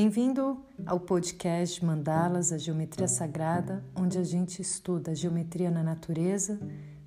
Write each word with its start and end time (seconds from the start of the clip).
Bem-vindo 0.00 0.64
ao 0.86 1.00
podcast 1.00 1.84
Mandalas, 1.84 2.52
a 2.52 2.56
Geometria 2.56 3.08
Sagrada, 3.08 3.84
onde 3.96 4.16
a 4.16 4.22
gente 4.22 4.62
estuda 4.62 5.10
a 5.10 5.14
geometria 5.14 5.72
na 5.72 5.82
natureza 5.82 6.56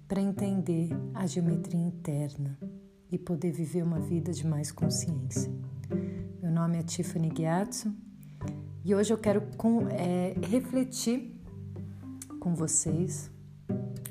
para 0.09 0.19
entender 0.19 0.89
a 1.13 1.25
geometria 1.25 1.79
interna 1.79 2.59
e 3.09 3.17
poder 3.17 3.53
viver 3.53 3.81
uma 3.81 3.97
vida 3.97 4.33
de 4.33 4.45
mais 4.45 4.73
consciência. 4.73 5.49
Meu 6.43 6.51
nome 6.51 6.79
é 6.79 6.83
Tiffany 6.83 7.29
Gyatso 7.33 7.95
e 8.83 8.93
hoje 8.93 9.13
eu 9.13 9.17
quero 9.17 9.41
com, 9.55 9.87
é, 9.87 10.35
refletir 10.49 11.33
com 12.41 12.53
vocês 12.53 13.31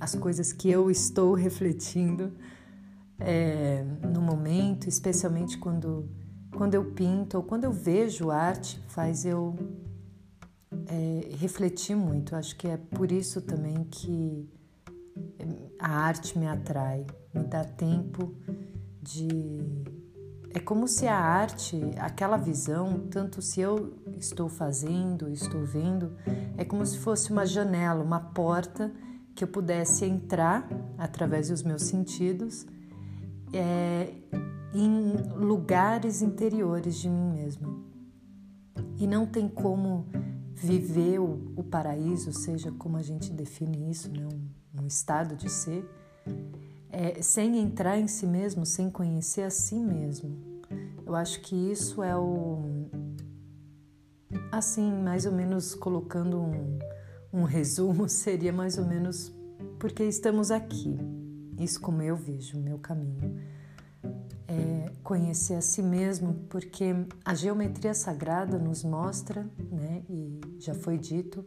as 0.01 0.15
coisas 0.15 0.55
que 0.55 0.71
eu 0.71 0.91
estou 0.91 1.35
refletindo 1.35 2.33
é, 3.19 3.85
no 4.11 4.23
momento, 4.23 4.89
especialmente 4.89 5.59
quando 5.59 6.09
quando 6.55 6.75
eu 6.75 6.85
pinto 6.93 7.37
ou 7.37 7.43
quando 7.43 7.65
eu 7.65 7.73
vejo 7.73 8.31
arte, 8.31 8.83
faz 8.89 9.25
eu 9.25 9.57
é, 10.87 11.35
refletir 11.37 11.97
muito. 11.97 12.35
Acho 12.35 12.57
que 12.57 12.67
é 12.67 12.77
por 12.77 13.11
isso 13.11 13.41
também 13.41 13.85
que 13.85 14.49
a 15.79 15.89
arte 15.89 16.39
me 16.39 16.47
atrai, 16.47 17.07
me 17.35 17.45
dá 17.45 17.65
tempo 17.65 18.35
de. 19.03 19.39
É 20.53 20.59
como 20.59 20.89
se 20.89 21.07
a 21.07 21.17
arte, 21.17 21.81
aquela 21.99 22.37
visão, 22.37 23.07
tanto 23.09 23.41
se 23.41 23.61
eu 23.61 23.95
estou 24.19 24.49
fazendo, 24.49 25.31
estou 25.31 25.65
vendo, 25.65 26.17
é 26.57 26.65
como 26.65 26.85
se 26.85 26.99
fosse 26.99 27.31
uma 27.31 27.47
janela, 27.47 28.03
uma 28.03 28.19
porta 28.19 28.93
que 29.35 29.45
eu 29.45 29.49
pudesse 29.49 30.05
entrar 30.05 30.69
através 30.99 31.49
dos 31.49 31.63
meus 31.63 31.85
sentidos 31.85 32.67
é, 33.53 34.13
em 34.75 35.17
lugares 35.37 36.23
interiores 36.23 36.97
de 36.97 37.09
mim 37.09 37.33
mesmo. 37.33 37.85
E 38.99 39.07
não 39.07 39.27
tem 39.27 39.49
como 39.49 40.07
viver 40.55 41.19
o, 41.19 41.53
o 41.57 41.65
paraíso, 41.65 42.33
seja 42.33 42.71
como 42.73 42.97
a 42.97 43.03
gente 43.03 43.33
define 43.33 43.91
isso, 43.91 44.11
né? 44.11 44.27
um, 44.27 44.83
um 44.83 44.87
estado 44.87 45.35
de 45.35 45.49
ser, 45.49 45.89
é, 46.91 47.23
sem 47.23 47.59
entrar 47.59 47.99
em 47.99 48.07
si 48.07 48.27
mesmo, 48.27 48.67
sem 48.67 48.91
conhecer 48.91 49.43
a 49.43 49.51
si 49.51 49.77
mesmo. 49.77 50.37
Eu 51.07 51.15
acho 51.15 51.41
que 51.41 51.57
isso 51.57 52.03
é 52.03 52.17
o. 52.17 52.89
Assim, 54.53 54.93
mais 55.03 55.27
ou 55.27 55.33
menos 55.33 55.75
colocando 55.75 56.41
um, 56.41 56.79
um 57.33 57.43
resumo, 57.45 58.07
seria 58.11 58.53
mais 58.53 58.79
ou 58.79 58.85
menos 58.85 59.33
porque 59.79 60.05
estamos 60.05 60.51
aqui. 60.51 60.97
Isso 61.59 61.81
como 61.81 62.03
eu 62.03 62.17
vejo 62.17 62.59
o 62.59 62.61
meu 62.61 62.79
caminho 62.79 63.41
é, 64.51 64.91
conhecer 65.05 65.55
a 65.55 65.61
si 65.61 65.81
mesmo, 65.81 66.35
porque 66.49 66.93
a 67.25 67.35
geometria 67.35 67.95
sagrada 67.95 68.59
nos 68.59 68.83
mostra, 68.83 69.49
né, 69.71 70.03
e 70.11 70.41
já 70.59 70.75
foi 70.75 70.99
dito, 70.99 71.47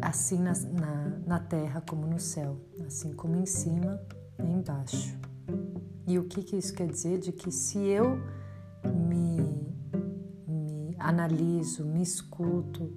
assim 0.00 0.38
na, 0.38 0.52
na, 0.52 1.18
na 1.26 1.38
terra 1.38 1.82
como 1.82 2.06
no 2.06 2.18
céu, 2.18 2.58
assim 2.86 3.12
como 3.12 3.36
em 3.36 3.44
cima 3.44 4.00
e 4.42 4.50
embaixo. 4.50 5.18
E 6.06 6.18
o 6.18 6.24
que, 6.24 6.42
que 6.42 6.56
isso 6.56 6.72
quer 6.72 6.88
dizer? 6.88 7.18
De 7.18 7.32
que 7.32 7.52
se 7.52 7.78
eu 7.78 8.18
me, 8.84 9.70
me 10.48 10.96
analiso, 10.98 11.84
me 11.84 12.02
escuto, 12.02 12.90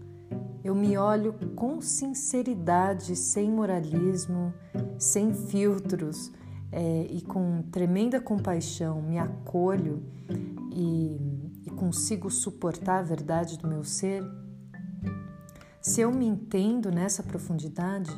eu 0.63 0.73
me 0.73 0.97
olho 0.97 1.33
com 1.55 1.81
sinceridade, 1.81 3.15
sem 3.15 3.51
moralismo, 3.51 4.53
sem 4.97 5.33
filtros, 5.33 6.31
é, 6.71 7.07
e 7.09 7.21
com 7.21 7.61
tremenda 7.71 8.19
compaixão 8.19 9.01
me 9.01 9.17
acolho 9.17 10.03
e, 10.71 11.17
e 11.65 11.69
consigo 11.71 12.29
suportar 12.29 12.99
a 12.99 13.03
verdade 13.03 13.57
do 13.57 13.67
meu 13.67 13.83
ser, 13.83 14.23
se 15.81 16.01
eu 16.01 16.11
me 16.11 16.25
entendo 16.25 16.89
nessa 16.89 17.21
profundidade, 17.21 18.09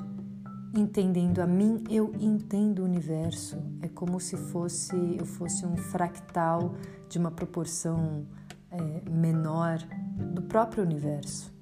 entendendo 0.73 1.39
a 1.39 1.45
mim, 1.47 1.83
eu 1.89 2.13
entendo 2.19 2.79
o 2.79 2.85
universo. 2.85 3.57
É 3.81 3.89
como 3.89 4.19
se 4.19 4.37
fosse 4.37 4.95
eu 5.19 5.25
fosse 5.25 5.65
um 5.65 5.75
fractal 5.75 6.75
de 7.09 7.17
uma 7.17 7.29
proporção 7.29 8.25
é, 8.71 9.09
menor 9.09 9.79
do 10.33 10.41
próprio 10.43 10.83
universo. 10.83 11.53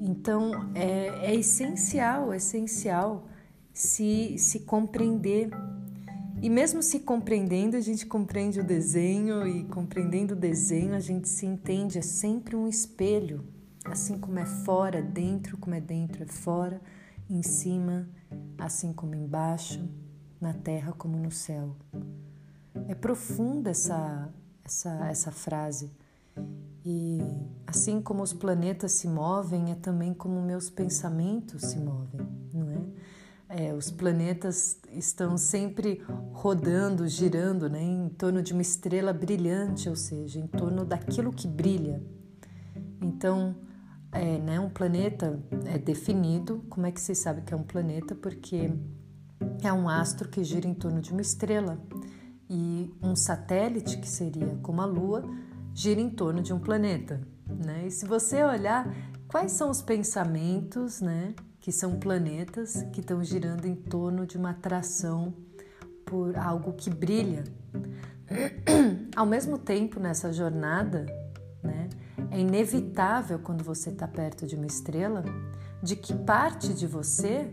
Então 0.00 0.70
é, 0.74 1.26
é 1.26 1.34
essencial, 1.34 2.32
é 2.32 2.36
essencial 2.36 3.26
se, 3.76 4.38
se 4.38 4.60
compreender 4.60 5.50
e 6.40 6.48
mesmo 6.48 6.82
se 6.82 7.00
compreendendo, 7.00 7.76
a 7.76 7.80
gente 7.80 8.06
compreende 8.06 8.58
o 8.58 8.64
desenho 8.64 9.46
e 9.46 9.64
compreendendo 9.64 10.32
o 10.32 10.36
desenho, 10.36 10.94
a 10.94 11.00
gente 11.00 11.28
se 11.28 11.44
entende, 11.44 11.98
é 11.98 12.02
sempre 12.02 12.56
um 12.56 12.66
espelho, 12.66 13.44
assim 13.84 14.18
como 14.18 14.38
é 14.38 14.46
fora, 14.46 15.02
dentro, 15.02 15.58
como 15.58 15.74
é 15.74 15.80
dentro, 15.80 16.22
é 16.22 16.26
fora, 16.26 16.80
em 17.28 17.42
cima, 17.42 18.08
assim 18.56 18.94
como 18.94 19.14
embaixo, 19.14 19.86
na 20.40 20.54
terra 20.54 20.92
como 20.92 21.18
no 21.18 21.30
céu. 21.30 21.76
É 22.88 22.94
profunda 22.94 23.70
essa, 23.70 24.32
essa, 24.64 25.06
essa 25.08 25.30
frase. 25.30 25.90
E 26.82 27.18
assim 27.66 28.00
como 28.00 28.22
os 28.22 28.32
planetas 28.32 28.92
se 28.92 29.06
movem, 29.06 29.70
é 29.70 29.74
também 29.74 30.14
como 30.14 30.40
meus 30.40 30.70
pensamentos 30.70 31.62
se 31.62 31.78
movem, 31.78 32.26
é? 33.48 33.72
Os 33.72 33.90
planetas 33.90 34.78
estão 34.92 35.38
sempre 35.38 36.02
rodando, 36.32 37.06
girando 37.06 37.68
né, 37.68 37.82
em 37.82 38.08
torno 38.08 38.42
de 38.42 38.52
uma 38.52 38.62
estrela 38.62 39.12
brilhante, 39.12 39.88
ou 39.88 39.96
seja, 39.96 40.38
em 40.38 40.46
torno 40.46 40.84
daquilo 40.84 41.32
que 41.32 41.46
brilha. 41.46 42.02
Então, 43.00 43.54
é, 44.10 44.38
né, 44.38 44.58
um 44.58 44.70
planeta 44.70 45.40
é 45.66 45.78
definido. 45.78 46.64
Como 46.68 46.86
é 46.86 46.92
que 46.92 47.00
se 47.00 47.14
sabe 47.14 47.42
que 47.42 47.54
é 47.54 47.56
um 47.56 47.62
planeta? 47.62 48.14
Porque 48.14 48.72
é 49.62 49.72
um 49.72 49.88
astro 49.88 50.28
que 50.28 50.42
gira 50.42 50.66
em 50.66 50.74
torno 50.74 51.00
de 51.00 51.12
uma 51.12 51.20
estrela 51.20 51.78
e 52.48 52.92
um 53.02 53.14
satélite, 53.14 53.98
que 53.98 54.08
seria 54.08 54.56
como 54.62 54.80
a 54.80 54.86
Lua, 54.86 55.24
gira 55.74 56.00
em 56.00 56.10
torno 56.10 56.42
de 56.42 56.52
um 56.52 56.58
planeta. 56.58 57.20
Né? 57.46 57.86
E 57.86 57.90
se 57.90 58.06
você 58.06 58.42
olhar 58.42 58.92
quais 59.28 59.52
são 59.52 59.70
os 59.70 59.82
pensamentos 59.82 61.00
né, 61.00 61.34
que 61.66 61.72
são 61.72 61.98
planetas 61.98 62.84
que 62.92 63.00
estão 63.00 63.24
girando 63.24 63.66
em 63.66 63.74
torno 63.74 64.24
de 64.24 64.38
uma 64.38 64.50
atração 64.50 65.34
por 66.04 66.38
algo 66.38 66.72
que 66.74 66.88
brilha. 66.88 67.42
Ao 69.16 69.26
mesmo 69.26 69.58
tempo, 69.58 69.98
nessa 69.98 70.32
jornada, 70.32 71.06
né, 71.60 71.88
é 72.30 72.38
inevitável 72.38 73.40
quando 73.40 73.64
você 73.64 73.90
está 73.90 74.06
perto 74.06 74.46
de 74.46 74.54
uma 74.54 74.66
estrela, 74.66 75.24
de 75.82 75.96
que 75.96 76.14
parte 76.14 76.72
de 76.72 76.86
você 76.86 77.52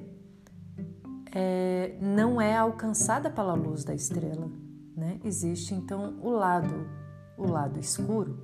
é, 1.34 1.98
não 2.00 2.40
é 2.40 2.56
alcançada 2.56 3.32
pela 3.32 3.56
luz 3.56 3.84
da 3.84 3.96
estrela. 3.96 4.48
Né? 4.96 5.20
Existe 5.24 5.74
então 5.74 6.20
o 6.22 6.30
lado, 6.30 6.88
o 7.36 7.48
lado 7.48 7.80
escuro. 7.80 8.38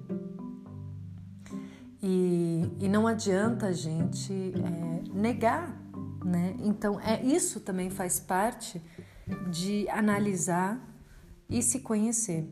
E, 2.01 2.63
e 2.79 2.87
não 2.87 3.05
adianta 3.05 3.67
a 3.67 3.73
gente 3.73 4.33
é, 4.33 5.13
negar, 5.13 5.77
né? 6.23 6.55
Então, 6.59 6.99
é 6.99 7.21
isso 7.21 7.59
também 7.59 7.89
faz 7.89 8.19
parte 8.19 8.81
de 9.51 9.87
analisar 9.89 10.79
e 11.49 11.61
se 11.61 11.79
conhecer 11.79 12.47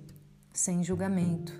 sem 0.51 0.83
julgamento. 0.83 1.53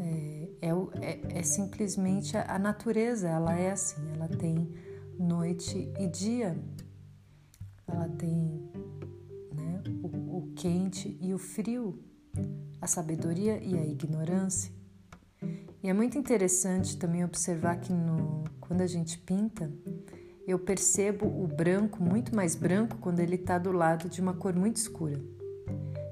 É, 0.00 0.48
é, 0.62 0.70
é, 1.00 1.38
é 1.38 1.42
simplesmente 1.42 2.36
a, 2.36 2.54
a 2.54 2.58
natureza, 2.58 3.28
ela 3.28 3.54
é 3.54 3.72
assim, 3.72 4.00
ela 4.14 4.28
tem 4.28 4.72
noite 5.18 5.92
e 5.98 6.06
dia, 6.06 6.56
ela 7.86 8.08
tem 8.08 8.70
né, 9.54 9.82
o, 10.02 10.38
o 10.38 10.52
quente 10.54 11.18
e 11.20 11.34
o 11.34 11.38
frio, 11.38 12.02
a 12.80 12.86
sabedoria 12.86 13.62
e 13.62 13.76
a 13.76 13.84
ignorância. 13.84 14.77
E 15.82 15.88
é 15.88 15.92
muito 15.92 16.18
interessante 16.18 16.96
também 16.96 17.24
observar 17.24 17.76
que 17.76 17.92
no, 17.92 18.44
quando 18.60 18.80
a 18.80 18.86
gente 18.86 19.18
pinta, 19.18 19.70
eu 20.46 20.58
percebo 20.58 21.26
o 21.26 21.46
branco 21.46 22.02
muito 22.02 22.34
mais 22.34 22.56
branco 22.56 22.96
quando 22.96 23.20
ele 23.20 23.36
está 23.36 23.58
do 23.58 23.70
lado 23.70 24.08
de 24.08 24.20
uma 24.20 24.34
cor 24.34 24.54
muito 24.54 24.76
escura. 24.76 25.20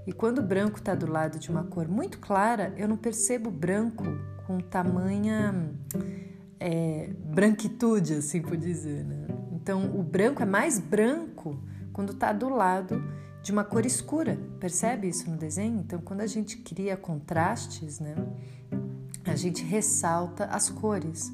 E 0.06 0.12
quando 0.12 0.38
o 0.38 0.42
branco 0.42 0.78
está 0.78 0.94
do 0.94 1.10
lado 1.10 1.38
de 1.38 1.50
uma 1.50 1.64
cor 1.64 1.88
muito 1.88 2.20
clara, 2.20 2.72
eu 2.76 2.86
não 2.86 2.96
percebo 2.96 3.50
branco 3.50 4.04
com 4.46 4.60
tamanha 4.60 5.72
é, 6.60 7.10
branquitude, 7.24 8.14
assim 8.14 8.40
por 8.40 8.56
dizer. 8.56 9.04
Né? 9.04 9.26
Então, 9.52 9.98
o 9.98 10.02
branco 10.02 10.42
é 10.42 10.46
mais 10.46 10.78
branco 10.78 11.60
quando 11.92 12.12
está 12.12 12.32
do 12.32 12.48
lado 12.48 13.02
de 13.42 13.50
uma 13.50 13.64
cor 13.64 13.84
escura. 13.84 14.38
Percebe 14.60 15.08
isso 15.08 15.28
no 15.28 15.36
desenho? 15.36 15.80
Então, 15.80 16.00
quando 16.00 16.20
a 16.20 16.26
gente 16.26 16.58
cria 16.58 16.96
contrastes, 16.96 17.98
né? 17.98 18.14
A 19.26 19.34
gente 19.34 19.64
ressalta 19.64 20.44
as 20.46 20.70
cores. 20.70 21.32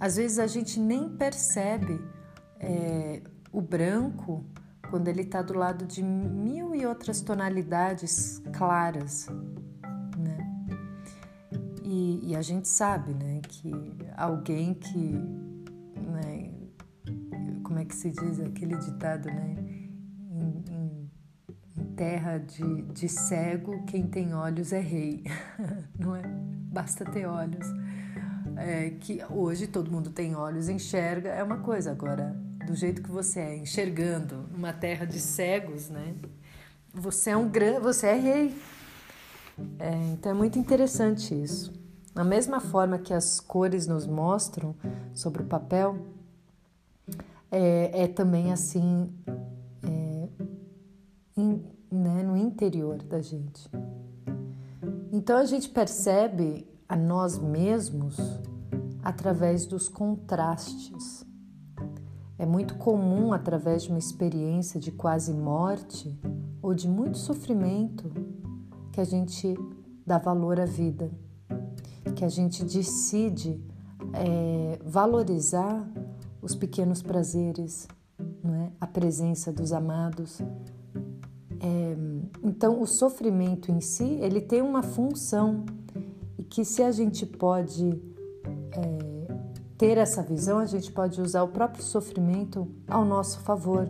Às 0.00 0.16
vezes 0.16 0.38
a 0.38 0.46
gente 0.46 0.80
nem 0.80 1.08
percebe 1.08 2.00
é, 2.58 3.22
o 3.52 3.60
branco 3.60 4.44
quando 4.90 5.08
ele 5.08 5.22
está 5.22 5.42
do 5.42 5.54
lado 5.54 5.86
de 5.86 6.02
mil 6.02 6.74
e 6.74 6.86
outras 6.86 7.20
tonalidades 7.20 8.42
claras, 8.52 9.28
né? 10.16 10.38
E, 11.82 12.30
e, 12.30 12.36
a 12.36 12.42
gente 12.42 12.68
sabe, 12.68 13.14
né, 13.14 13.40
que 13.48 13.72
alguém 14.16 14.74
que, 14.74 15.12
né, 16.00 16.50
como 17.62 17.78
é 17.78 17.84
que 17.84 17.94
se 17.94 18.10
diz 18.10 18.40
aquele 18.40 18.76
ditado, 18.76 19.26
né, 19.26 19.56
em, 20.30 20.64
em, 20.70 21.10
em 21.76 21.84
terra 21.94 22.38
de, 22.38 22.82
de 22.82 23.08
cego, 23.08 23.84
quem 23.86 24.06
tem 24.06 24.34
olhos 24.34 24.72
é 24.72 24.80
rei, 24.80 25.24
não 25.98 26.16
é? 26.16 26.22
Basta 26.74 27.04
ter 27.04 27.24
olhos. 27.24 27.64
É, 28.56 28.90
que 28.90 29.24
hoje 29.30 29.68
todo 29.68 29.90
mundo 29.90 30.10
tem 30.10 30.34
olhos, 30.34 30.68
enxerga, 30.68 31.28
é 31.28 31.42
uma 31.42 31.58
coisa. 31.58 31.92
Agora, 31.92 32.36
do 32.66 32.74
jeito 32.74 33.00
que 33.00 33.10
você 33.10 33.38
é, 33.38 33.56
enxergando 33.56 34.48
numa 34.50 34.72
terra 34.72 35.04
de 35.04 35.20
cegos, 35.20 35.88
né? 35.88 36.16
Você 36.92 37.30
é 37.30 37.36
um 37.36 37.48
grande, 37.48 37.78
você 37.78 38.08
é 38.08 38.14
rei. 38.14 38.60
É, 39.78 39.94
então 40.12 40.32
é 40.32 40.34
muito 40.34 40.58
interessante 40.58 41.32
isso. 41.32 41.72
Da 42.12 42.24
mesma 42.24 42.60
forma 42.60 42.98
que 42.98 43.14
as 43.14 43.38
cores 43.38 43.86
nos 43.86 44.04
mostram 44.04 44.74
sobre 45.12 45.42
o 45.42 45.46
papel, 45.46 46.04
é, 47.52 48.02
é 48.02 48.08
também 48.08 48.52
assim 48.52 49.14
é, 49.84 50.28
in, 51.36 51.62
né, 51.90 52.24
no 52.24 52.36
interior 52.36 53.00
da 53.04 53.20
gente. 53.20 53.70
Então 55.16 55.36
a 55.36 55.44
gente 55.44 55.68
percebe 55.68 56.66
a 56.88 56.96
nós 56.96 57.38
mesmos 57.38 58.16
através 59.00 59.64
dos 59.64 59.88
contrastes. 59.88 61.24
É 62.36 62.44
muito 62.44 62.74
comum, 62.78 63.32
através 63.32 63.84
de 63.84 63.90
uma 63.90 63.98
experiência 64.00 64.80
de 64.80 64.90
quase 64.90 65.32
morte 65.32 66.20
ou 66.60 66.74
de 66.74 66.88
muito 66.88 67.16
sofrimento, 67.16 68.10
que 68.90 69.00
a 69.00 69.04
gente 69.04 69.56
dá 70.04 70.18
valor 70.18 70.58
à 70.58 70.64
vida, 70.64 71.08
que 72.16 72.24
a 72.24 72.28
gente 72.28 72.64
decide 72.64 73.64
é, 74.14 74.80
valorizar 74.84 75.88
os 76.42 76.56
pequenos 76.56 77.02
prazeres, 77.02 77.86
não 78.42 78.52
é? 78.52 78.72
a 78.80 78.86
presença 78.88 79.52
dos 79.52 79.72
amados. 79.72 80.40
É, 81.64 81.96
então, 82.42 82.82
o 82.82 82.86
sofrimento 82.86 83.72
em 83.72 83.80
si, 83.80 84.18
ele 84.20 84.42
tem 84.42 84.60
uma 84.60 84.82
função 84.82 85.64
e 86.38 86.42
que 86.42 86.62
se 86.62 86.82
a 86.82 86.92
gente 86.92 87.24
pode 87.24 87.98
é, 88.72 89.34
ter 89.78 89.96
essa 89.96 90.22
visão, 90.22 90.58
a 90.58 90.66
gente 90.66 90.92
pode 90.92 91.22
usar 91.22 91.42
o 91.42 91.48
próprio 91.48 91.82
sofrimento 91.82 92.68
ao 92.86 93.02
nosso 93.02 93.40
favor. 93.40 93.88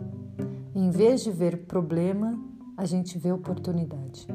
Em 0.73 0.89
vez 0.89 1.21
de 1.21 1.31
ver 1.31 1.65
problema, 1.65 2.39
a 2.77 2.85
gente 2.85 3.17
vê 3.17 3.33
oportunidade. 3.33 4.25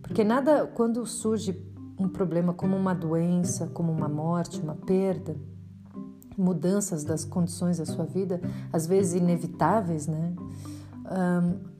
Porque 0.00 0.22
nada, 0.22 0.68
quando 0.68 1.04
surge 1.04 1.60
um 1.98 2.08
problema 2.08 2.54
como 2.54 2.76
uma 2.76 2.94
doença, 2.94 3.66
como 3.66 3.90
uma 3.90 4.08
morte, 4.08 4.60
uma 4.60 4.76
perda, 4.76 5.36
mudanças 6.38 7.02
das 7.02 7.24
condições 7.24 7.78
da 7.78 7.86
sua 7.86 8.04
vida, 8.04 8.40
às 8.72 8.86
vezes 8.86 9.20
inevitáveis, 9.20 10.06
né? 10.06 10.32
Um, 11.10 11.75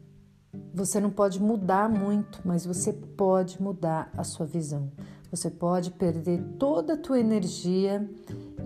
você 0.74 1.00
não 1.00 1.10
pode 1.10 1.40
mudar 1.40 1.88
muito, 1.88 2.40
mas 2.44 2.66
você 2.66 2.92
pode 2.92 3.60
mudar 3.60 4.10
a 4.16 4.24
sua 4.24 4.46
visão. 4.46 4.90
Você 5.30 5.50
pode 5.50 5.90
perder 5.90 6.42
toda 6.58 6.94
a 6.94 6.96
tua 6.96 7.18
energia 7.18 8.08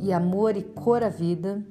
e 0.01 0.13
amor 0.13 0.57
e 0.57 0.63
cor 0.63 1.03
à 1.03 1.09
vida, 1.09 1.65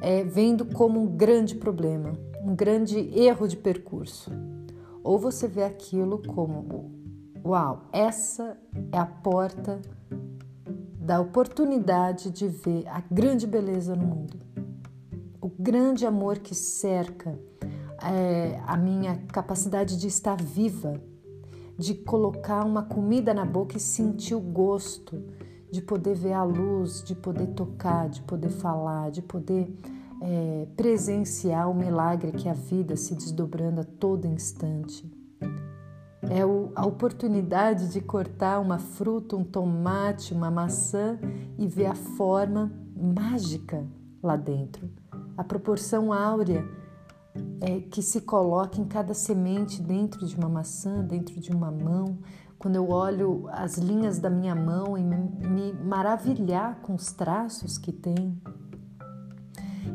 é, 0.00 0.22
vendo 0.24 0.64
como 0.64 1.00
um 1.00 1.06
grande 1.06 1.54
problema, 1.54 2.12
um 2.42 2.54
grande 2.54 2.98
erro 3.18 3.48
de 3.48 3.56
percurso. 3.56 4.30
Ou 5.02 5.18
você 5.18 5.48
vê 5.48 5.64
aquilo 5.64 6.22
como 6.26 7.00
Uau, 7.42 7.88
essa 7.90 8.58
é 8.92 8.98
a 8.98 9.06
porta 9.06 9.80
da 11.00 11.18
oportunidade 11.20 12.30
de 12.30 12.46
ver 12.46 12.86
a 12.86 13.00
grande 13.10 13.46
beleza 13.46 13.96
no 13.96 14.06
mundo, 14.06 14.38
o 15.40 15.48
grande 15.48 16.04
amor 16.04 16.38
que 16.38 16.54
cerca 16.54 17.38
é, 18.02 18.60
a 18.66 18.76
minha 18.76 19.16
capacidade 19.32 19.98
de 19.98 20.06
estar 20.06 20.40
viva, 20.40 21.00
de 21.78 21.94
colocar 21.94 22.64
uma 22.64 22.82
comida 22.82 23.32
na 23.32 23.44
boca 23.44 23.76
e 23.76 23.80
sentir 23.80 24.34
o 24.34 24.40
gosto, 24.40 25.22
de 25.70 25.80
poder 25.80 26.14
ver 26.14 26.32
a 26.32 26.42
luz, 26.42 27.02
de 27.02 27.14
poder 27.14 27.48
tocar, 27.48 28.08
de 28.08 28.22
poder 28.22 28.50
falar, 28.50 29.10
de 29.10 29.22
poder 29.22 29.72
é, 30.20 30.66
presenciar 30.76 31.70
o 31.70 31.74
milagre 31.74 32.32
que 32.32 32.48
é 32.48 32.50
a 32.50 32.54
vida 32.54 32.96
se 32.96 33.14
desdobrando 33.14 33.80
a 33.80 33.84
todo 33.84 34.26
instante. 34.26 35.10
É 36.22 36.42
a 36.74 36.86
oportunidade 36.86 37.88
de 37.88 38.00
cortar 38.00 38.60
uma 38.60 38.78
fruta, 38.78 39.36
um 39.36 39.44
tomate, 39.44 40.34
uma 40.34 40.50
maçã 40.50 41.18
e 41.58 41.66
ver 41.66 41.86
a 41.86 41.94
forma 41.94 42.70
mágica 42.94 43.86
lá 44.22 44.36
dentro, 44.36 44.90
a 45.36 45.42
proporção 45.42 46.12
áurea 46.12 46.62
é, 47.60 47.80
que 47.80 48.02
se 48.02 48.22
coloca 48.22 48.80
em 48.80 48.84
cada 48.84 49.14
semente 49.14 49.80
dentro 49.82 50.26
de 50.26 50.36
uma 50.36 50.48
maçã, 50.48 51.04
dentro 51.04 51.38
de 51.40 51.50
uma 51.50 51.70
mão. 51.70 52.18
Quando 52.58 52.76
eu 52.76 52.90
olho 52.90 53.48
as 53.50 53.78
linhas 53.78 54.18
da 54.18 54.28
minha 54.28 54.54
mão 54.54 54.96
e 54.96 55.02
me, 55.02 55.72
maravilhar 55.72 56.80
com 56.80 56.94
os 56.94 57.12
traços 57.12 57.78
que 57.78 57.92
tem. 57.92 58.40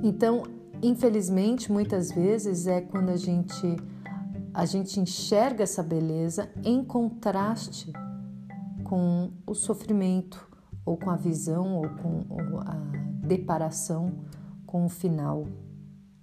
Então, 0.01 0.43
infelizmente, 0.81 1.71
muitas 1.71 2.11
vezes 2.11 2.67
é 2.67 2.81
quando 2.81 3.09
a 3.09 3.17
gente 3.17 3.75
a 4.53 4.65
gente 4.65 5.01
enxerga 5.01 5.63
essa 5.63 5.83
beleza 5.83 6.49
em 6.63 6.81
contraste 6.81 7.91
com 8.85 9.33
o 9.45 9.53
sofrimento, 9.53 10.47
ou 10.85 10.95
com 10.95 11.09
a 11.09 11.17
visão, 11.17 11.75
ou 11.75 11.89
com 11.89 12.59
a 12.61 12.73
deparação 13.27 14.13
com 14.65 14.85
o 14.85 14.89
final. 14.89 15.45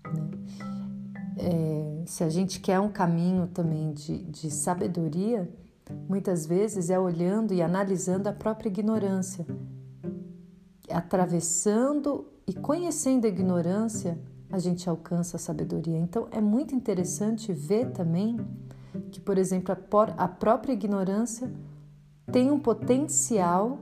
Né? 0.07 0.72
É, 1.37 2.03
se 2.07 2.23
a 2.25 2.29
gente 2.29 2.61
quer 2.61 2.79
um 2.81 2.91
caminho 2.91 3.47
também 3.47 3.93
de, 3.93 4.19
de 4.25 4.51
sabedoria, 4.51 5.49
muitas 6.09 6.47
vezes 6.47 6.91
é 6.91 6.99
olhando 6.99 7.53
e 7.53 7.63
analisando 7.63 8.29
a 8.29 8.33
própria 8.33 8.69
ignorância, 8.69 9.47
atravessando 10.91 12.27
e 12.47 12.53
conhecendo 12.53 13.25
a 13.25 13.29
ignorância 13.29 14.19
a 14.51 14.59
gente 14.59 14.89
alcança 14.89 15.37
a 15.37 15.41
sabedoria. 15.41 15.99
Então 15.99 16.29
é 16.31 16.41
muito 16.41 16.75
interessante 16.75 17.53
ver 17.55 17.91
também 17.91 18.39
que, 19.11 19.19
por 19.19 19.39
exemplo, 19.39 19.75
a, 20.19 20.29
própria 20.29 20.75
ignorância 20.75 21.51
tem 22.31 22.51
um 22.51 22.59
potencial 22.59 23.79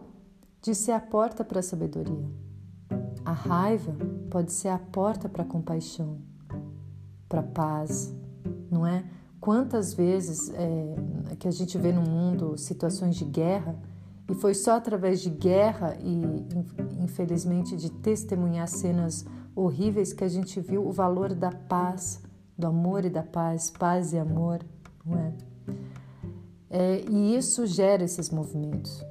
de 0.63 0.75
ser 0.75 0.93
a 0.93 1.01
porta 1.01 1.45
para 1.45 1.59
a 1.59 1.63
sabedoria. 1.63 2.25
A 3.25 3.33
raiva 3.33 3.93
pode 4.31 4.53
ser 4.53 4.69
a 4.69 4.79
porta 4.79 5.29
para 5.29 5.43
a 5.43 5.47
compaixão, 5.47 6.19
para 7.31 7.41
a 7.41 7.45
paz, 7.45 8.13
não 8.71 8.85
é? 8.85 9.05
Quantas 9.41 9.95
vezes 9.95 10.51
é, 10.51 11.37
que 11.39 11.49
a 11.49 11.51
gente 11.51 11.79
vê 11.79 11.93
no 11.93 12.03
mundo 12.03 12.59
situações 12.59 13.15
de 13.15 13.25
guerra 13.25 13.75
e 14.29 14.35
foi 14.35 14.53
só 14.53 14.73
através 14.73 15.21
de 15.21 15.31
guerra 15.31 15.97
e, 16.03 16.23
infelizmente, 17.03 17.77
de 17.77 17.91
testemunhar 17.91 18.69
cenas 18.69 19.25
horríveis 19.55 20.13
que 20.13 20.25
a 20.25 20.29
gente 20.29 20.61
viu 20.61 20.87
o 20.87 20.93
valor 20.93 21.33
da 21.33 21.53
paz, 21.53 22.21
do 22.59 22.67
amor 22.67 23.05
e 23.05 23.11
da 23.11 23.23
paz, 23.23 23.71
paz 23.71 24.13
e 24.13 24.19
amor, 24.19 24.61
não 25.07 25.19
é? 25.19 25.33
é 26.69 27.05
e 27.09 27.37
isso 27.37 27.65
gera 27.65 28.03
esses 28.03 28.29
movimentos, 28.29 29.05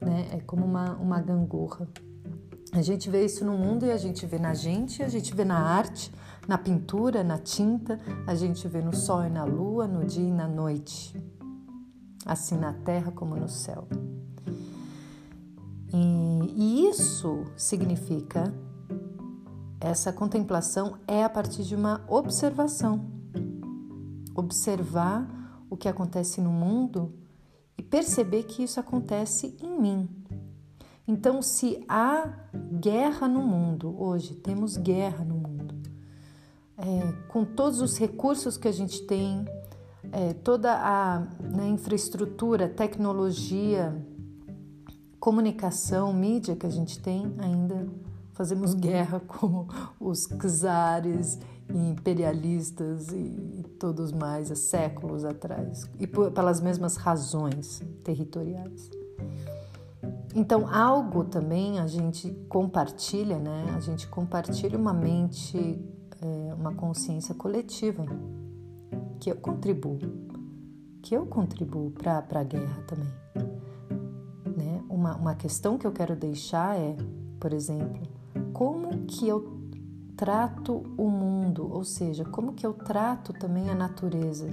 né? 0.00 0.28
É 0.32 0.40
como 0.40 0.64
uma, 0.64 0.96
uma 0.96 1.20
gangorra. 1.20 1.86
A 2.72 2.82
gente 2.82 3.08
vê 3.08 3.24
isso 3.24 3.44
no 3.44 3.56
mundo 3.56 3.86
e 3.86 3.92
a 3.92 3.96
gente 3.96 4.26
vê 4.26 4.38
na 4.38 4.54
gente, 4.54 5.02
a 5.02 5.08
gente 5.08 5.34
vê 5.34 5.44
na 5.44 5.58
arte, 5.58 6.12
na 6.46 6.56
pintura, 6.56 7.24
na 7.24 7.38
tinta, 7.38 7.98
a 8.26 8.34
gente 8.34 8.66
vê 8.68 8.80
no 8.80 8.94
sol 8.94 9.24
e 9.24 9.30
na 9.30 9.44
lua, 9.44 9.86
no 9.86 10.04
dia 10.04 10.28
e 10.28 10.32
na 10.32 10.46
noite, 10.46 11.20
assim 12.24 12.56
na 12.56 12.72
terra 12.72 13.10
como 13.10 13.36
no 13.36 13.48
céu. 13.48 13.88
E, 15.92 16.52
e 16.56 16.88
isso 16.88 17.44
significa 17.56 18.52
essa 19.80 20.12
contemplação 20.12 20.98
é 21.06 21.22
a 21.22 21.28
partir 21.28 21.62
de 21.62 21.74
uma 21.74 22.04
observação. 22.08 23.04
Observar 24.34 25.64
o 25.68 25.76
que 25.76 25.88
acontece 25.88 26.40
no 26.40 26.50
mundo 26.50 27.14
e 27.76 27.82
perceber 27.82 28.44
que 28.44 28.62
isso 28.62 28.80
acontece 28.80 29.56
em 29.60 29.80
mim. 29.80 30.08
Então, 31.06 31.40
se 31.40 31.84
há 31.88 32.48
guerra 32.80 33.28
no 33.28 33.42
mundo, 33.42 33.94
hoje 33.96 34.34
temos 34.34 34.76
guerra 34.76 35.24
no 35.24 35.35
é, 36.78 37.12
com 37.28 37.44
todos 37.44 37.80
os 37.80 37.98
recursos 37.98 38.56
que 38.56 38.68
a 38.68 38.72
gente 38.72 39.02
tem, 39.02 39.44
é, 40.12 40.32
toda 40.34 40.72
a 40.72 41.20
né, 41.40 41.68
infraestrutura, 41.68 42.68
tecnologia, 42.68 43.94
comunicação, 45.18 46.12
mídia 46.12 46.54
que 46.54 46.66
a 46.66 46.70
gente 46.70 47.00
tem 47.00 47.34
ainda 47.38 47.88
fazemos 48.32 48.74
guerra 48.74 49.20
com 49.26 49.66
os 49.98 50.26
czares 50.26 51.38
imperialistas 51.74 53.08
e 53.08 53.64
todos 53.78 54.12
mais 54.12 54.52
há 54.52 54.54
séculos 54.54 55.24
atrás 55.24 55.90
e 55.98 56.06
por, 56.06 56.30
pelas 56.30 56.60
mesmas 56.60 56.96
razões 56.96 57.82
territoriais. 58.04 58.88
então, 60.34 60.72
algo 60.72 61.24
também 61.24 61.80
a 61.80 61.86
gente 61.88 62.30
compartilha, 62.48 63.38
né? 63.38 63.74
A 63.74 63.80
gente 63.80 64.06
compartilha 64.06 64.78
uma 64.78 64.92
mente, 64.92 65.82
é, 66.20 66.54
uma 66.54 66.74
consciência 66.74 67.34
coletiva 67.34 68.04
que 69.20 69.30
eu 69.30 69.36
contribuo, 69.36 69.98
que 71.02 71.14
eu 71.14 71.26
contribuo 71.26 71.90
para 71.90 72.18
a 72.18 72.44
guerra 72.44 72.82
também. 72.86 73.12
Né? 74.56 74.82
Uma, 74.88 75.16
uma 75.16 75.34
questão 75.34 75.78
que 75.78 75.86
eu 75.86 75.92
quero 75.92 76.14
deixar 76.16 76.78
é, 76.78 76.96
por 77.38 77.52
exemplo, 77.52 78.02
como 78.52 79.06
que 79.06 79.28
eu 79.28 79.56
trato 80.16 80.82
o 80.96 81.10
mundo, 81.10 81.70
ou 81.70 81.84
seja, 81.84 82.24
como 82.24 82.54
que 82.54 82.66
eu 82.66 82.72
trato 82.72 83.32
também 83.34 83.68
a 83.68 83.74
natureza. 83.74 84.48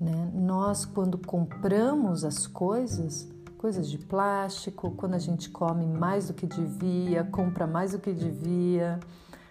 Né? 0.00 0.30
Nós, 0.34 0.84
quando 0.84 1.16
compramos 1.18 2.24
as 2.24 2.46
coisas, 2.46 3.28
coisas 3.56 3.88
de 3.88 3.98
plástico, 3.98 4.90
quando 4.92 5.14
a 5.14 5.18
gente 5.18 5.50
come 5.50 5.86
mais 5.86 6.28
do 6.28 6.34
que 6.34 6.46
devia, 6.46 7.24
compra 7.24 7.66
mais 7.66 7.92
do 7.92 7.98
que 7.98 8.12
devia, 8.12 8.98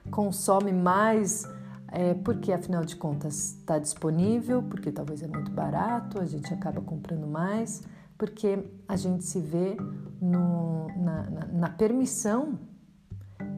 consome 0.07 0.71
mais 0.73 1.43
é, 1.89 2.13
porque 2.13 2.51
afinal 2.51 2.83
de 2.83 2.95
contas 2.95 3.55
está 3.55 3.79
disponível, 3.79 4.63
porque 4.63 4.91
talvez 4.91 5.21
é 5.21 5.27
muito 5.27 5.51
barato, 5.51 6.19
a 6.19 6.25
gente 6.25 6.53
acaba 6.53 6.81
comprando 6.81 7.27
mais, 7.27 7.83
porque 8.17 8.59
a 8.87 8.95
gente 8.95 9.23
se 9.23 9.39
vê 9.39 9.77
no, 10.19 10.87
na, 10.97 11.29
na, 11.29 11.47
na 11.47 11.69
permissão 11.69 12.59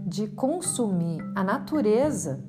de 0.06 0.28
consumir 0.28 1.22
a 1.36 1.44
natureza 1.44 2.44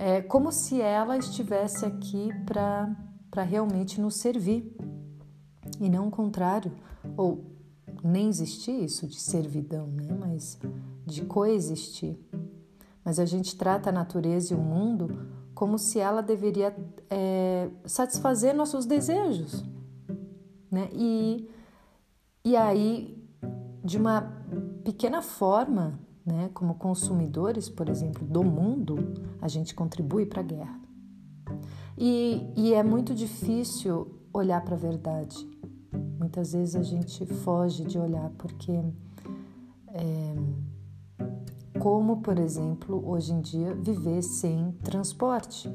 é 0.00 0.22
como 0.22 0.50
se 0.50 0.80
ela 0.80 1.18
estivesse 1.18 1.84
aqui 1.84 2.30
para 2.46 3.42
realmente 3.42 4.00
nos 4.00 4.16
servir 4.16 4.74
e 5.78 5.90
não 5.90 6.08
o 6.08 6.10
contrário, 6.10 6.72
ou 7.18 7.44
nem 8.02 8.28
existir 8.28 8.82
isso 8.82 9.06
de 9.06 9.20
servidão, 9.20 9.88
né? 9.88 10.16
mas 10.18 10.58
de 11.04 11.26
coexistir. 11.26 12.18
Mas 13.04 13.18
a 13.18 13.24
gente 13.24 13.56
trata 13.56 13.90
a 13.90 13.92
natureza 13.92 14.52
e 14.52 14.56
o 14.56 14.60
mundo 14.60 15.26
como 15.54 15.78
se 15.78 15.98
ela 15.98 16.22
deveria 16.22 16.74
é, 17.08 17.68
satisfazer 17.84 18.54
nossos 18.54 18.86
desejos. 18.86 19.64
Né? 20.70 20.88
E, 20.92 21.50
e 22.44 22.56
aí, 22.56 23.22
de 23.84 23.98
uma 23.98 24.22
pequena 24.84 25.20
forma, 25.20 25.98
né, 26.24 26.50
como 26.54 26.74
consumidores, 26.74 27.68
por 27.68 27.88
exemplo, 27.88 28.26
do 28.26 28.42
mundo, 28.44 28.96
a 29.40 29.48
gente 29.48 29.74
contribui 29.74 30.26
para 30.26 30.40
a 30.40 30.44
guerra. 30.44 30.80
E, 31.98 32.50
e 32.56 32.74
é 32.74 32.82
muito 32.82 33.14
difícil 33.14 34.20
olhar 34.32 34.64
para 34.64 34.74
a 34.74 34.78
verdade. 34.78 35.36
Muitas 36.18 36.52
vezes 36.52 36.76
a 36.76 36.82
gente 36.82 37.26
foge 37.26 37.84
de 37.84 37.98
olhar 37.98 38.30
porque, 38.38 38.72
é, 39.88 40.34
como 41.80 42.18
por 42.18 42.38
exemplo, 42.38 43.02
hoje 43.08 43.32
em 43.32 43.40
dia, 43.40 43.74
viver 43.74 44.22
sem 44.22 44.70
transporte. 44.84 45.68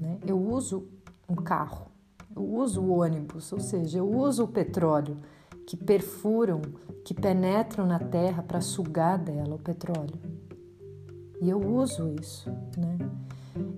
Né? 0.00 0.18
Eu 0.26 0.40
uso 0.40 0.88
um 1.28 1.36
carro, 1.36 1.86
eu 2.34 2.42
uso 2.42 2.80
o 2.80 2.98
ônibus, 3.00 3.52
ou 3.52 3.60
seja, 3.60 3.98
eu 3.98 4.10
uso 4.10 4.44
o 4.44 4.48
petróleo 4.48 5.18
que 5.66 5.76
perfuram, 5.76 6.62
que 7.04 7.12
penetram 7.12 7.86
na 7.86 7.98
terra 7.98 8.42
para 8.42 8.62
sugar 8.62 9.18
dela 9.18 9.54
o 9.54 9.58
petróleo. 9.58 10.18
E 11.42 11.50
eu 11.50 11.60
uso 11.60 12.14
isso, 12.18 12.50
né? 12.76 12.98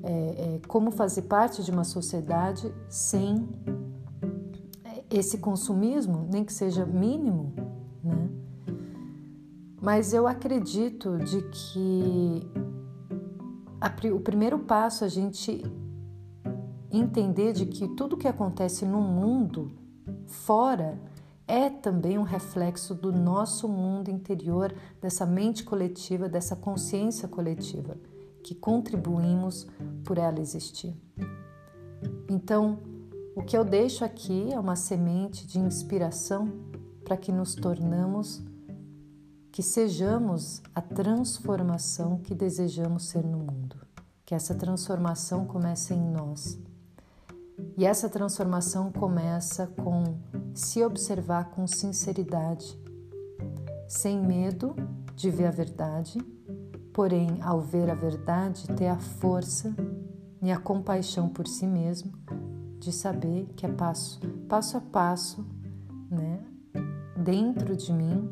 É, 0.02 0.12
é, 0.12 0.60
como 0.68 0.90
fazer 0.90 1.22
parte 1.22 1.64
de 1.64 1.70
uma 1.70 1.84
sociedade 1.84 2.72
sem 2.88 3.48
esse 5.10 5.38
consumismo, 5.38 6.28
nem 6.30 6.44
que 6.44 6.52
seja 6.52 6.86
mínimo? 6.86 7.52
Mas 9.80 10.12
eu 10.12 10.26
acredito 10.26 11.16
de 11.18 11.42
que 11.42 12.46
a, 13.80 13.90
o 14.14 14.20
primeiro 14.20 14.58
passo 14.58 15.04
a 15.04 15.08
gente 15.08 15.64
entender 16.90 17.52
de 17.52 17.66
que 17.66 17.88
tudo 17.88 18.16
que 18.16 18.28
acontece 18.28 18.84
no 18.84 19.00
mundo 19.00 19.72
fora 20.26 21.00
é 21.46 21.68
também 21.68 22.18
um 22.18 22.22
reflexo 22.22 22.94
do 22.94 23.10
nosso 23.10 23.66
mundo 23.66 24.08
interior, 24.08 24.72
dessa 25.00 25.26
mente 25.26 25.64
coletiva, 25.64 26.28
dessa 26.28 26.54
consciência 26.54 27.26
coletiva, 27.26 27.96
que 28.42 28.54
contribuímos 28.54 29.66
por 30.04 30.16
ela 30.16 30.38
existir. 30.38 30.94
Então, 32.28 32.78
o 33.34 33.42
que 33.42 33.56
eu 33.56 33.64
deixo 33.64 34.04
aqui 34.04 34.52
é 34.52 34.60
uma 34.60 34.76
semente 34.76 35.46
de 35.46 35.58
inspiração 35.58 36.52
para 37.04 37.16
que 37.16 37.32
nos 37.32 37.54
tornamos, 37.54 38.44
que 39.52 39.62
sejamos 39.62 40.62
a 40.74 40.80
transformação 40.80 42.18
que 42.18 42.34
desejamos 42.34 43.08
ser 43.08 43.24
no 43.24 43.38
mundo. 43.38 43.76
Que 44.24 44.34
essa 44.34 44.54
transformação 44.54 45.44
comece 45.44 45.92
em 45.92 46.10
nós 46.10 46.58
e 47.76 47.84
essa 47.84 48.08
transformação 48.08 48.90
começa 48.92 49.66
com 49.66 50.18
se 50.54 50.82
observar 50.84 51.50
com 51.50 51.66
sinceridade, 51.66 52.78
sem 53.88 54.20
medo 54.20 54.74
de 55.14 55.30
ver 55.30 55.46
a 55.46 55.50
verdade, 55.50 56.18
porém, 56.92 57.38
ao 57.42 57.60
ver 57.60 57.90
a 57.90 57.94
verdade, 57.94 58.66
ter 58.68 58.88
a 58.88 58.98
força 58.98 59.74
e 60.42 60.50
a 60.50 60.58
compaixão 60.58 61.28
por 61.28 61.46
si 61.46 61.66
mesmo 61.66 62.12
de 62.78 62.92
saber 62.92 63.46
que 63.56 63.66
é 63.66 63.68
passo, 63.68 64.20
passo 64.48 64.76
a 64.76 64.80
passo, 64.80 65.46
né, 66.10 66.42
dentro 67.16 67.76
de 67.76 67.92
mim, 67.92 68.28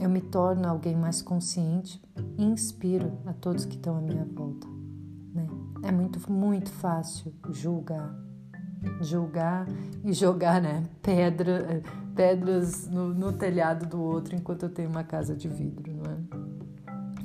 eu 0.00 0.08
me 0.08 0.20
torno 0.20 0.68
alguém 0.68 0.96
mais 0.96 1.20
consciente 1.20 2.00
e 2.36 2.44
inspiro 2.44 3.12
a 3.26 3.32
todos 3.32 3.64
que 3.64 3.76
estão 3.76 3.96
à 3.96 4.00
minha 4.00 4.24
volta. 4.24 4.66
Né? 5.34 5.46
É 5.82 5.92
muito, 5.92 6.30
muito 6.30 6.70
fácil 6.70 7.32
julgar, 7.50 8.14
julgar 9.00 9.66
e 10.04 10.12
jogar 10.12 10.60
né, 10.60 10.84
pedra, 11.02 11.82
pedras 12.14 12.86
no, 12.88 13.12
no, 13.12 13.32
telhado 13.32 13.86
do 13.86 14.00
outro 14.00 14.36
enquanto 14.36 14.64
eu 14.64 14.70
tenho 14.70 14.88
uma 14.88 15.04
casa 15.04 15.34
de 15.34 15.48
vidro, 15.48 15.92
não 15.92 16.04
é? 16.12 16.48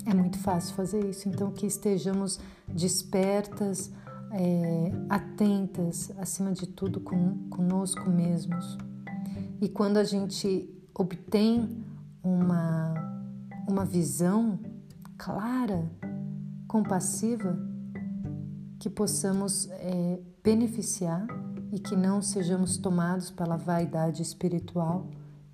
É 0.05 0.13
muito 0.13 0.37
fácil 0.39 0.75
fazer 0.75 1.05
isso, 1.05 1.29
então 1.29 1.49
que 1.51 1.65
estejamos 1.65 2.37
despertas, 2.67 3.89
é, 4.31 4.91
atentas, 5.07 6.11
acima 6.17 6.51
de 6.51 6.67
tudo, 6.67 6.99
com, 6.99 7.47
conosco 7.49 8.09
mesmos. 8.09 8.77
E 9.61 9.69
quando 9.69 9.97
a 9.97 10.03
gente 10.03 10.69
obtém 10.93 11.82
uma, 12.23 12.93
uma 13.67 13.85
visão 13.85 14.59
clara, 15.17 15.91
compassiva, 16.67 17.57
que 18.79 18.89
possamos 18.89 19.69
é, 19.69 20.19
beneficiar 20.43 21.27
e 21.71 21.79
que 21.79 21.95
não 21.95 22.21
sejamos 22.21 22.77
tomados 22.77 23.31
pela 23.31 23.57
vaidade 23.57 24.21
espiritual, 24.21 25.09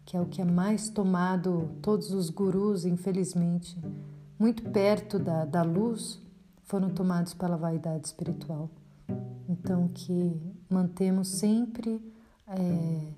que 0.06 0.18
é 0.18 0.22
o 0.22 0.26
que 0.26 0.42
é 0.42 0.46
mais 0.46 0.90
tomado, 0.90 1.70
todos 1.82 2.12
os 2.12 2.30
gurus, 2.30 2.86
infelizmente, 2.86 3.78
muito 4.38 4.64
perto 4.64 5.20
da, 5.20 5.46
da 5.46 5.62
luz, 5.62 6.22
foram 6.64 6.90
tomados 6.90 7.34
pela 7.34 7.58
vaidade 7.58 8.08
espiritual. 8.08 8.70
Então, 9.48 9.88
que 9.88 10.40
mantemos 10.70 11.28
sempre 11.28 12.02
é, 12.48 13.14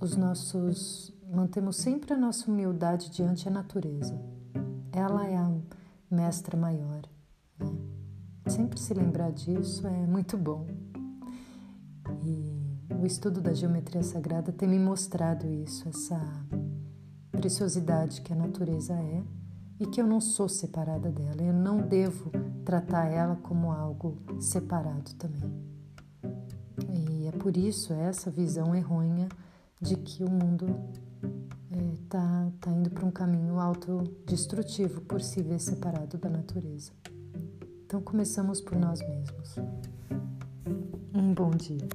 os 0.00 0.16
nossos, 0.16 1.11
mantemos 1.32 1.76
sempre 1.76 2.12
a 2.12 2.16
nossa 2.16 2.50
humildade 2.50 3.10
diante 3.10 3.46
da 3.46 3.50
natureza. 3.50 4.20
Ela 4.92 5.26
é 5.26 5.36
a 5.36 5.50
mestra 6.10 6.58
maior. 6.58 7.02
Né? 7.58 7.72
Sempre 8.46 8.78
se 8.78 8.92
lembrar 8.92 9.32
disso 9.32 9.86
é 9.86 10.06
muito 10.06 10.36
bom. 10.36 10.66
E 12.22 12.94
o 12.94 13.06
estudo 13.06 13.40
da 13.40 13.54
geometria 13.54 14.02
sagrada 14.02 14.52
tem 14.52 14.68
me 14.68 14.78
mostrado 14.78 15.46
isso, 15.46 15.88
essa 15.88 16.20
preciosidade 17.30 18.20
que 18.20 18.32
a 18.32 18.36
natureza 18.36 18.92
é 18.92 19.22
e 19.80 19.86
que 19.86 20.00
eu 20.00 20.06
não 20.06 20.20
sou 20.20 20.48
separada 20.48 21.10
dela, 21.10 21.42
eu 21.42 21.52
não 21.52 21.78
devo 21.78 22.30
tratar 22.64 23.06
ela 23.06 23.36
como 23.36 23.72
algo 23.72 24.18
separado 24.38 25.14
também. 25.14 25.50
E 26.94 27.26
é 27.26 27.32
por 27.32 27.56
isso 27.56 27.92
essa 27.94 28.30
visão 28.30 28.74
errônea 28.74 29.28
de 29.80 29.96
que 29.96 30.22
o 30.22 30.30
mundo 30.30 30.66
tá, 32.12 32.52
tá 32.60 32.70
indo 32.70 32.90
para 32.90 33.06
um 33.06 33.10
caminho 33.10 33.58
autodestrutivo 33.58 35.00
por 35.00 35.22
se 35.22 35.42
ver 35.42 35.58
separado 35.58 36.18
da 36.18 36.28
natureza. 36.28 36.92
Então 37.86 38.02
começamos 38.02 38.60
por 38.60 38.76
nós 38.76 39.00
mesmos. 39.00 39.56
Um 41.14 41.32
bom 41.32 41.50
dia. 41.50 41.88